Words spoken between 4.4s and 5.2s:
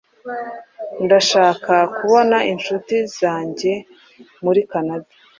muri Kanada.